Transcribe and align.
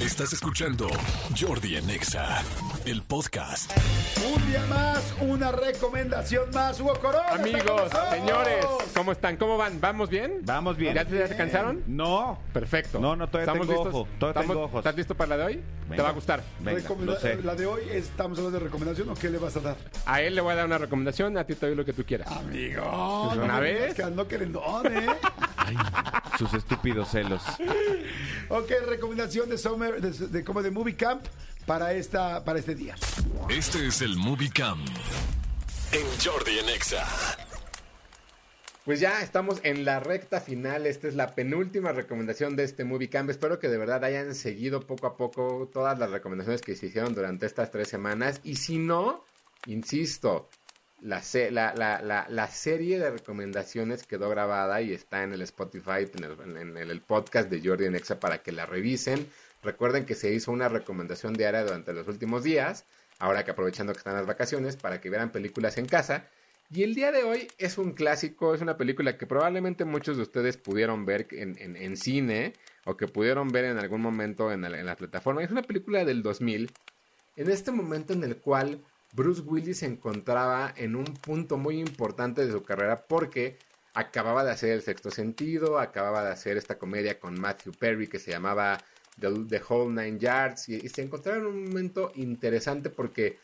Estás 0.00 0.32
escuchando 0.32 0.88
Jordi 1.38 1.76
en 1.76 1.90
Exa, 1.90 2.42
el 2.86 3.02
podcast. 3.02 3.70
Un 4.34 4.50
día 4.50 4.64
más, 4.66 5.14
una 5.20 5.52
recomendación 5.52 6.50
más. 6.54 6.80
Hugo 6.80 6.94
Corona. 7.00 7.28
Amigos, 7.30 7.90
señores, 8.10 8.64
¿cómo 8.94 9.12
están? 9.12 9.36
¿Cómo 9.36 9.58
van? 9.58 9.78
¿Vamos 9.80 10.08
bien? 10.08 10.38
Vamos 10.42 10.76
bien. 10.78 10.94
¿Ya 10.94 11.04
te 11.04 11.16
descansaron? 11.16 11.82
No. 11.86 12.38
Perfecto. 12.52 12.98
No, 12.98 13.14
no, 13.14 13.28
todavía 13.28 13.52
¿Estamos 13.52 13.66
tengo 13.68 13.84
listos? 13.84 14.00
ojo, 14.00 14.08
todavía 14.18 14.40
¿Estamos- 14.40 14.56
tengo 14.56 14.66
ojos. 14.66 14.78
¿Estás 14.78 14.96
listo 14.96 15.14
para 15.14 15.28
la 15.28 15.36
de 15.36 15.44
hoy? 15.44 15.60
Te 15.94 16.02
va 16.02 16.08
a 16.08 16.12
gustar. 16.12 16.42
Venga, 16.60 16.82
lo 17.04 17.16
sé. 17.20 17.42
La 17.42 17.54
de 17.54 17.66
hoy, 17.66 17.82
¿estamos 17.92 18.38
hablando 18.38 18.58
de 18.58 18.64
recomendación 18.64 19.10
o 19.10 19.14
qué 19.14 19.28
le 19.28 19.38
vas 19.38 19.56
a 19.56 19.60
dar? 19.60 19.76
A 20.06 20.22
él 20.22 20.34
le 20.34 20.40
voy 20.40 20.52
a 20.52 20.56
dar 20.56 20.66
una 20.66 20.78
recomendación, 20.78 21.36
a 21.36 21.44
ti 21.44 21.54
te 21.54 21.66
doy 21.66 21.74
lo 21.76 21.84
que 21.84 21.92
tú 21.92 22.04
quieras. 22.04 22.30
Amigo. 22.30 23.26
Pues 23.34 23.38
una 23.38 23.54
me 23.56 23.60
vez. 23.60 24.00
ando 24.00 24.26
querendón, 24.26 24.86
¿eh? 24.86 25.06
Sus 26.40 26.54
estúpidos 26.54 27.10
celos. 27.10 27.42
ok, 28.48 28.70
recomendación 28.86 29.50
de 29.50 29.58
Summer, 29.58 30.00
de, 30.00 30.28
de 30.28 30.42
como 30.42 30.62
de 30.62 30.70
Movie 30.70 30.96
Camp 30.96 31.22
para, 31.66 31.92
esta, 31.92 32.42
para 32.46 32.58
este 32.58 32.74
día. 32.74 32.94
Este 33.50 33.86
es 33.86 34.00
el 34.00 34.16
Movie 34.16 34.48
Cam 34.48 34.82
en 35.92 36.06
Jordi 36.24 36.58
en 36.58 36.70
Exa. 36.70 37.06
Pues 38.86 39.00
ya 39.00 39.20
estamos 39.20 39.60
en 39.64 39.84
la 39.84 40.00
recta 40.00 40.40
final. 40.40 40.86
Esta 40.86 41.08
es 41.08 41.14
la 41.14 41.34
penúltima 41.34 41.92
recomendación 41.92 42.56
de 42.56 42.64
este 42.64 42.84
Movie 42.84 43.10
Camp. 43.10 43.28
Espero 43.28 43.58
que 43.58 43.68
de 43.68 43.76
verdad 43.76 44.02
hayan 44.02 44.34
seguido 44.34 44.80
poco 44.86 45.08
a 45.08 45.18
poco 45.18 45.68
todas 45.70 45.98
las 45.98 46.10
recomendaciones 46.10 46.62
que 46.62 46.74
se 46.74 46.86
hicieron 46.86 47.14
durante 47.14 47.44
estas 47.44 47.70
tres 47.70 47.88
semanas. 47.88 48.40
Y 48.44 48.56
si 48.56 48.78
no, 48.78 49.26
insisto, 49.66 50.48
la, 51.02 51.22
la, 51.50 51.74
la, 52.02 52.26
la, 52.28 52.46
serie 52.48 52.98
de 52.98 53.10
recomendaciones 53.10 54.04
quedó 54.04 54.28
grabada 54.28 54.82
y 54.82 54.92
está 54.92 55.22
en 55.22 55.32
el 55.32 55.42
Spotify, 55.42 56.06
en 56.14 56.76
el, 56.76 57.00
podcast 57.00 57.48
de 57.50 57.60
Jordi 57.66 57.86
en 57.86 57.94
Exa 57.94 58.20
para 58.20 58.42
que 58.42 58.52
la 58.52 58.66
revisen. 58.66 59.26
Recuerden 59.62 60.04
que 60.06 60.14
se 60.14 60.32
hizo 60.32 60.52
una 60.52 60.68
recomendación 60.68 61.34
diaria 61.34 61.62
durante 61.64 61.92
los 61.92 62.06
últimos 62.08 62.42
días, 62.44 62.84
ahora 63.18 63.44
que 63.44 63.50
aprovechando 63.50 63.92
que 63.92 63.98
están 63.98 64.14
las 64.14 64.26
vacaciones, 64.26 64.76
para 64.76 65.00
que 65.00 65.08
vieran 65.10 65.30
películas 65.32 65.78
en 65.78 65.86
casa. 65.86 66.26
Y 66.72 66.84
el 66.84 66.94
día 66.94 67.10
de 67.12 67.24
hoy 67.24 67.48
es 67.58 67.78
un 67.78 67.92
clásico, 67.92 68.54
es 68.54 68.60
una 68.60 68.76
película 68.76 69.18
que 69.18 69.26
probablemente 69.26 69.84
muchos 69.84 70.16
de 70.16 70.22
ustedes 70.22 70.56
pudieron 70.56 71.04
ver 71.04 71.26
en, 71.32 71.56
en- 71.58 71.76
en 71.76 71.96
cine 71.96 72.52
o 72.84 72.96
que 72.96 73.08
pudieron 73.08 73.48
ver 73.48 73.64
en 73.64 73.78
algún 73.78 74.00
momento 74.00 74.52
en, 74.52 74.64
en 74.64 74.86
la 74.86 74.96
plataforma. 74.96 75.42
Es 75.42 75.50
una 75.50 75.62
película 75.62 76.04
del 76.04 76.22
2000, 76.22 76.70
en 77.36 77.50
este 77.50 77.72
momento 77.72 78.12
en 78.12 78.22
el 78.24 78.36
cual 78.36 78.80
Bruce 79.12 79.42
Willis 79.42 79.78
se 79.78 79.86
encontraba 79.86 80.72
en 80.76 80.94
un 80.94 81.04
punto 81.04 81.56
muy 81.56 81.80
importante 81.80 82.46
de 82.46 82.52
su 82.52 82.62
carrera 82.62 83.04
porque 83.08 83.58
acababa 83.94 84.44
de 84.44 84.52
hacer 84.52 84.70
El 84.70 84.82
Sexto 84.82 85.10
Sentido, 85.10 85.78
acababa 85.80 86.24
de 86.24 86.30
hacer 86.30 86.56
esta 86.56 86.78
comedia 86.78 87.18
con 87.18 87.38
Matthew 87.38 87.72
Perry 87.72 88.06
que 88.06 88.20
se 88.20 88.30
llamaba 88.30 88.80
The, 89.18 89.62
Whole 89.68 90.02
Nine 90.04 90.18
Yards 90.18 90.68
y, 90.68 90.88
se 90.88 91.02
encontraba 91.02 91.38
en 91.38 91.46
un 91.46 91.64
momento 91.64 92.12
interesante 92.14 92.88
porque 92.88 93.38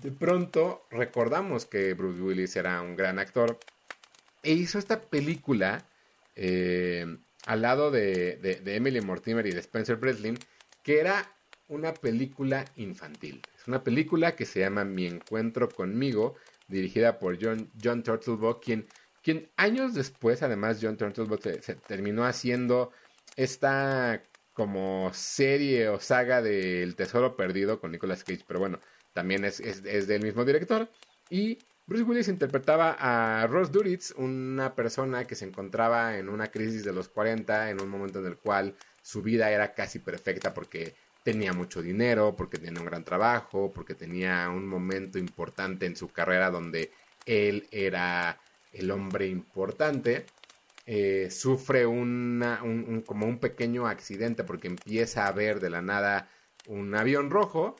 de 0.00 0.10
pronto 0.10 0.86
recordamos 0.90 1.66
que 1.66 1.92
Bruce 1.92 2.22
Willis 2.22 2.56
era 2.56 2.80
un 2.80 2.96
gran 2.96 3.18
actor 3.18 3.58
e 4.42 4.52
hizo 4.52 4.78
esta 4.78 5.00
película 5.00 5.84
eh, 6.36 7.18
al 7.46 7.60
lado 7.62 7.90
de- 7.90 8.36
de 8.36 8.74
Emily 8.74 9.02
Mortimer 9.02 9.46
y 9.46 9.52
de 9.52 9.60
Spencer 9.60 9.96
Breslin, 9.96 10.38
que 10.82 10.98
era 11.00 11.30
una 11.68 11.92
película 11.92 12.64
infantil. 12.76 13.42
Una 13.66 13.82
película 13.82 14.36
que 14.36 14.44
se 14.44 14.60
llama 14.60 14.84
Mi 14.84 15.06
Encuentro 15.06 15.68
conmigo, 15.68 16.34
dirigida 16.68 17.18
por 17.18 17.38
John, 17.42 17.70
John 17.82 18.02
Turtlebock, 18.02 18.62
quien, 18.62 18.86
quien 19.22 19.50
años 19.56 19.94
después, 19.94 20.42
además, 20.42 20.78
John 20.80 20.96
Turtlebock 20.96 21.40
se, 21.60 21.74
terminó 21.74 22.24
haciendo 22.24 22.90
esta 23.36 24.22
como 24.52 25.10
serie 25.12 25.88
o 25.88 25.98
saga 25.98 26.40
del 26.40 26.94
Tesoro 26.94 27.36
Perdido 27.36 27.80
con 27.80 27.90
Nicolas 27.90 28.22
Cage, 28.22 28.44
pero 28.46 28.60
bueno, 28.60 28.78
también 29.12 29.44
es, 29.44 29.60
es, 29.60 29.82
es 29.84 30.06
del 30.06 30.22
mismo 30.22 30.44
director. 30.44 30.88
Y 31.28 31.58
Bruce 31.86 32.04
Willis 32.04 32.28
interpretaba 32.28 32.96
a 32.98 33.46
Ross 33.46 33.70
Duritz, 33.70 34.12
una 34.16 34.74
persona 34.74 35.24
que 35.26 35.34
se 35.34 35.44
encontraba 35.44 36.16
en 36.16 36.30
una 36.30 36.50
crisis 36.50 36.84
de 36.84 36.94
los 36.94 37.08
40, 37.08 37.70
en 37.70 37.82
un 37.82 37.88
momento 37.90 38.20
en 38.20 38.26
el 38.26 38.38
cual 38.38 38.74
su 39.02 39.20
vida 39.20 39.50
era 39.50 39.74
casi 39.74 39.98
perfecta 39.98 40.54
porque 40.54 40.94
tenía 41.24 41.52
mucho 41.54 41.82
dinero, 41.82 42.34
porque 42.36 42.58
tenía 42.58 42.80
un 42.80 42.86
gran 42.86 43.04
trabajo, 43.04 43.72
porque 43.74 43.94
tenía 43.94 44.48
un 44.50 44.66
momento 44.68 45.18
importante 45.18 45.86
en 45.86 45.96
su 45.96 46.08
carrera 46.08 46.50
donde 46.50 46.92
él 47.26 47.66
era 47.72 48.38
el 48.72 48.90
hombre 48.92 49.26
importante. 49.28 50.26
Eh, 50.86 51.30
sufre 51.30 51.86
una, 51.86 52.62
un, 52.62 52.84
un- 52.88 53.00
como 53.02 53.26
un 53.26 53.38
pequeño 53.38 53.86
accidente 53.86 54.44
porque 54.44 54.68
empieza 54.68 55.26
a 55.26 55.32
ver 55.32 55.60
de 55.60 55.70
la 55.70 55.80
nada 55.82 56.28
un 56.68 56.94
avión 56.94 57.30
rojo 57.30 57.76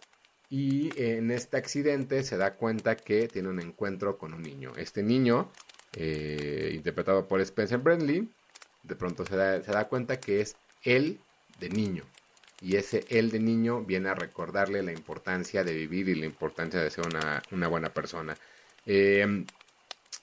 y 0.50 0.90
en 1.00 1.30
este 1.30 1.56
accidente 1.58 2.22
se 2.24 2.36
da 2.38 2.54
cuenta 2.54 2.96
que 2.96 3.28
tiene 3.28 3.48
un 3.50 3.60
encuentro 3.60 4.18
con 4.18 4.34
un 4.34 4.42
niño. 4.42 4.72
Este 4.76 5.02
niño, 5.02 5.50
eh, 5.94 6.72
interpretado 6.74 7.28
por 7.28 7.40
Spencer 7.42 7.78
Bradley, 7.78 8.28
de 8.82 8.96
pronto 8.96 9.24
se 9.26 9.36
da, 9.36 9.62
se 9.62 9.72
da 9.72 9.86
cuenta 9.88 10.20
que 10.20 10.40
es 10.40 10.56
él 10.82 11.20
de 11.60 11.68
niño. 11.70 12.04
Y 12.64 12.76
ese 12.76 13.04
él 13.10 13.30
de 13.30 13.40
niño 13.40 13.82
viene 13.84 14.08
a 14.08 14.14
recordarle 14.14 14.82
la 14.82 14.92
importancia 14.92 15.62
de 15.64 15.74
vivir 15.74 16.08
y 16.08 16.14
la 16.14 16.24
importancia 16.24 16.80
de 16.80 16.90
ser 16.90 17.06
una, 17.06 17.42
una 17.52 17.68
buena 17.68 17.92
persona. 17.92 18.34
Eh, 18.86 19.44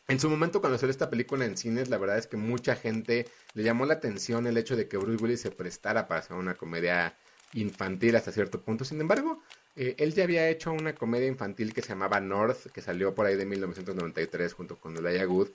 en 0.07 0.19
su 0.19 0.27
momento 0.27 0.59
cuando 0.59 0.79
salió 0.79 0.91
esta 0.91 1.09
película 1.09 1.45
en 1.45 1.55
cines, 1.55 1.89
la 1.89 1.99
verdad 1.99 2.17
es 2.17 2.25
que 2.25 2.37
mucha 2.37 2.75
gente 2.75 3.27
le 3.53 3.63
llamó 3.63 3.85
la 3.85 3.93
atención 3.93 4.47
el 4.47 4.57
hecho 4.57 4.75
de 4.75 4.87
que 4.87 4.97
Bruce 4.97 5.23
Willis 5.23 5.41
se 5.41 5.51
prestara 5.51 6.07
para 6.07 6.21
hacer 6.21 6.35
una 6.35 6.55
comedia 6.55 7.15
infantil 7.53 8.15
hasta 8.15 8.31
cierto 8.31 8.59
punto. 8.61 8.85
Sin 8.85 8.99
embargo, 8.99 9.41
eh, 9.75 9.95
él 9.99 10.13
ya 10.13 10.23
había 10.23 10.49
hecho 10.49 10.71
una 10.71 10.95
comedia 10.95 11.27
infantil 11.27 11.73
que 11.73 11.81
se 11.81 11.89
llamaba 11.89 12.19
North, 12.19 12.71
que 12.73 12.81
salió 12.81 13.13
por 13.13 13.27
ahí 13.27 13.35
de 13.35 13.45
1993 13.45 14.53
junto 14.53 14.77
con 14.77 14.97
Elijah 14.97 15.27
Wood. 15.27 15.49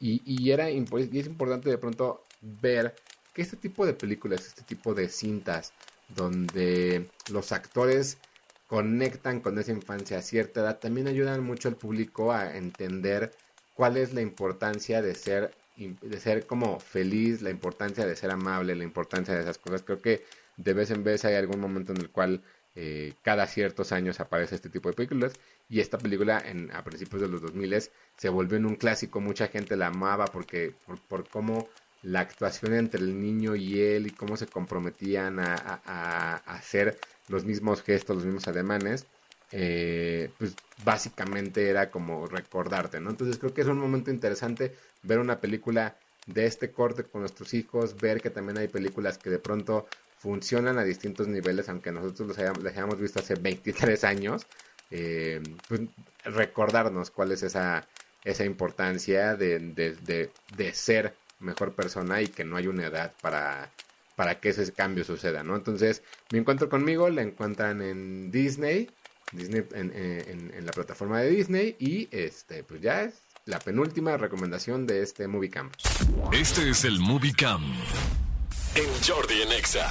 Y, 0.00 0.20
y 0.24 0.50
era 0.50 0.68
y 0.70 0.84
es 1.12 1.26
importante 1.26 1.70
de 1.70 1.78
pronto 1.78 2.24
ver 2.40 2.96
que 3.32 3.42
este 3.42 3.56
tipo 3.56 3.86
de 3.86 3.94
películas, 3.94 4.44
este 4.46 4.62
tipo 4.62 4.92
de 4.92 5.08
cintas, 5.08 5.72
donde 6.14 7.08
los 7.30 7.52
actores 7.52 8.18
conectan 8.66 9.40
con 9.40 9.58
esa 9.58 9.72
infancia 9.72 10.18
a 10.18 10.22
cierta 10.22 10.60
edad, 10.60 10.78
también 10.78 11.08
ayudan 11.08 11.44
mucho 11.44 11.68
al 11.68 11.76
público 11.76 12.32
a 12.32 12.56
entender 12.56 13.32
cuál 13.74 13.96
es 13.96 14.14
la 14.14 14.22
importancia 14.22 15.02
de 15.02 15.14
ser 15.14 15.54
de 15.76 16.20
ser 16.20 16.46
como 16.46 16.78
feliz, 16.80 17.42
la 17.42 17.50
importancia 17.50 18.06
de 18.06 18.14
ser 18.14 18.30
amable, 18.30 18.76
la 18.76 18.84
importancia 18.84 19.34
de 19.34 19.40
esas 19.40 19.58
cosas. 19.58 19.82
Creo 19.82 20.00
que 20.00 20.24
de 20.56 20.74
vez 20.74 20.90
en 20.90 21.02
vez 21.02 21.24
hay 21.24 21.34
algún 21.34 21.60
momento 21.60 21.92
en 21.92 21.98
el 21.98 22.10
cual 22.10 22.42
eh, 22.74 23.14
cada 23.22 23.46
ciertos 23.46 23.92
años 23.92 24.20
aparece 24.20 24.54
este 24.54 24.70
tipo 24.70 24.88
de 24.88 24.94
películas 24.94 25.32
y 25.68 25.80
esta 25.80 25.98
película 25.98 26.42
en, 26.44 26.70
a 26.72 26.84
principios 26.84 27.22
de 27.22 27.28
los 27.28 27.42
2000 27.42 27.82
se 28.16 28.28
volvió 28.28 28.56
en 28.56 28.66
un 28.66 28.76
clásico, 28.76 29.20
mucha 29.20 29.48
gente 29.48 29.76
la 29.76 29.88
amaba 29.88 30.26
porque 30.26 30.74
por, 30.86 31.00
por 31.00 31.28
cómo 31.28 31.68
la 32.02 32.20
actuación 32.20 32.74
entre 32.74 33.00
el 33.00 33.20
niño 33.20 33.54
y 33.54 33.80
él 33.80 34.06
y 34.06 34.10
cómo 34.10 34.36
se 34.36 34.46
comprometían 34.46 35.38
a, 35.38 36.42
hacer 36.46 36.98
los 37.28 37.44
mismos 37.44 37.82
gestos, 37.82 38.16
los 38.16 38.24
mismos 38.24 38.48
ademanes, 38.48 39.06
eh, 39.52 40.30
pues 40.38 40.54
básicamente 40.84 41.68
era 41.68 41.90
como 41.90 42.26
recordarte, 42.26 43.00
¿no? 43.00 43.10
Entonces 43.10 43.38
creo 43.38 43.54
que 43.54 43.60
es 43.60 43.66
un 43.68 43.78
momento 43.78 44.10
interesante 44.10 44.74
ver 45.02 45.18
una 45.18 45.40
película 45.40 45.96
de 46.26 46.46
este 46.46 46.72
corte 46.72 47.04
con 47.04 47.20
nuestros 47.20 47.54
hijos, 47.54 47.96
ver 47.96 48.20
que 48.20 48.30
también 48.30 48.58
hay 48.58 48.68
películas 48.68 49.18
que 49.18 49.30
de 49.30 49.38
pronto 49.38 49.86
funcionan 50.16 50.78
a 50.78 50.84
distintos 50.84 51.28
niveles, 51.28 51.68
aunque 51.68 51.92
nosotros 51.92 52.28
los 52.28 52.38
hayamos, 52.38 52.62
las 52.62 52.72
hayamos 52.72 53.00
visto 53.00 53.20
hace 53.20 53.34
23 53.34 54.04
años, 54.04 54.46
eh, 54.90 55.40
pues 55.68 55.82
recordarnos 56.24 57.10
cuál 57.10 57.32
es 57.32 57.42
esa, 57.42 57.86
esa 58.24 58.44
importancia 58.44 59.36
de, 59.36 59.58
de, 59.58 60.30
de 60.56 60.74
ser 60.74 61.14
mejor 61.42 61.74
persona 61.74 62.22
y 62.22 62.28
que 62.28 62.44
no 62.44 62.56
hay 62.56 62.66
una 62.66 62.86
edad 62.86 63.12
para, 63.20 63.70
para 64.16 64.40
que 64.40 64.50
ese 64.50 64.72
cambio 64.72 65.04
suceda, 65.04 65.42
¿no? 65.42 65.56
Entonces, 65.56 66.02
mi 66.30 66.38
encuentro 66.38 66.68
conmigo 66.68 67.10
la 67.10 67.22
encuentran 67.22 67.82
en 67.82 68.30
Disney, 68.30 68.90
Disney 69.32 69.64
en, 69.74 69.92
en- 69.94 70.52
en 70.54 70.66
la 70.66 70.72
plataforma 70.72 71.20
de 71.20 71.30
Disney 71.30 71.76
y 71.78 72.08
este, 72.10 72.64
pues 72.64 72.80
ya 72.80 73.02
es 73.02 73.14
la 73.44 73.58
penúltima 73.58 74.16
recomendación 74.16 74.86
de 74.86 75.02
este 75.02 75.26
Movie 75.26 75.50
Camp. 75.50 75.74
Este 76.32 76.68
es 76.70 76.84
el 76.84 77.00
Movie 77.00 77.32
Cam 77.32 77.62
en 78.74 78.88
Jordi 79.06 79.42
en 79.42 79.52
Exa. 79.52 79.88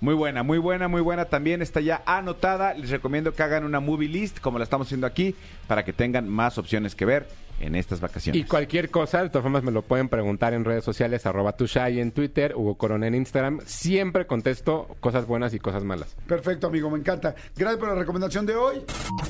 Muy 0.00 0.14
buena, 0.14 0.42
muy 0.42 0.58
buena, 0.58 0.88
muy 0.88 1.00
buena. 1.00 1.24
También 1.24 1.62
está 1.62 1.80
ya 1.80 2.02
anotada. 2.06 2.74
Les 2.74 2.90
recomiendo 2.90 3.32
que 3.32 3.42
hagan 3.42 3.64
una 3.64 3.80
movie 3.80 4.08
list, 4.08 4.40
como 4.40 4.58
la 4.58 4.64
estamos 4.64 4.86
haciendo 4.86 5.06
aquí, 5.06 5.34
para 5.66 5.84
que 5.84 5.92
tengan 5.92 6.28
más 6.28 6.58
opciones 6.58 6.94
que 6.94 7.04
ver 7.04 7.26
en 7.60 7.74
estas 7.74 8.00
vacaciones. 8.00 8.40
Y 8.40 8.44
cualquier 8.44 8.90
cosa, 8.90 9.22
de 9.22 9.30
todas 9.30 9.42
formas 9.42 9.62
me 9.62 9.72
lo 9.72 9.82
pueden 9.82 10.08
preguntar 10.08 10.54
en 10.54 10.64
redes 10.64 10.84
sociales, 10.84 11.26
arroba 11.26 11.52
tushai 11.52 12.00
en 12.00 12.12
Twitter, 12.12 12.54
Hugo 12.54 12.76
Corona 12.76 13.06
en 13.06 13.14
Instagram. 13.14 13.60
Siempre 13.66 14.26
contesto 14.26 14.96
cosas 15.00 15.26
buenas 15.26 15.54
y 15.54 15.58
cosas 15.58 15.84
malas. 15.84 16.16
Perfecto, 16.26 16.68
amigo, 16.68 16.90
me 16.90 16.98
encanta. 16.98 17.34
Gracias 17.56 17.78
por 17.78 17.88
la 17.88 17.94
recomendación 17.94 18.46
de 18.46 18.54
hoy. 18.54 18.82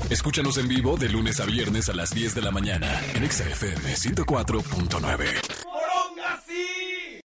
Escúchanos 0.09 0.57
en 0.57 0.67
vivo 0.67 0.97
de 0.97 1.09
lunes 1.09 1.39
a 1.39 1.45
viernes 1.45 1.89
a 1.89 1.93
las 1.93 2.11
10 2.11 2.35
de 2.35 2.41
la 2.41 2.51
mañana 2.51 2.87
en 3.15 3.23
Exa 3.23 3.43
FM 3.45 3.93
104.9. 3.93 5.58